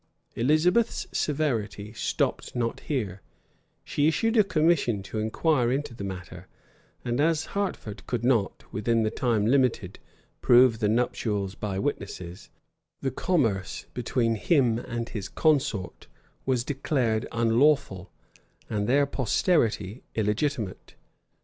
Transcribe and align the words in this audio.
Elizabeth's 0.33 1.05
severity 1.11 1.93
stopped 1.93 2.55
not 2.55 2.79
here: 2.79 3.21
she 3.83 4.07
issued 4.07 4.35
a 4.35 4.43
commission 4.43 5.03
to 5.03 5.19
inquire 5.19 5.71
into 5.71 5.93
the 5.93 6.03
matter; 6.03 6.47
and 7.05 7.21
as 7.21 7.45
Hertford 7.53 8.07
could 8.07 8.23
not, 8.23 8.63
within 8.73 9.03
the 9.03 9.11
time 9.11 9.45
limited, 9.45 9.99
prove 10.41 10.79
the 10.79 10.89
nuptials 10.89 11.53
by 11.53 11.77
witnesses, 11.77 12.49
the 13.01 13.11
commerce 13.11 13.85
between 13.93 14.33
him 14.33 14.79
and 14.79 15.09
his 15.09 15.29
consort 15.29 16.07
was 16.47 16.63
declared 16.63 17.27
unlawful, 17.31 18.11
and 18.71 18.87
their 18.89 19.05
posterity 19.05 20.01
illegitimate. 20.15 20.95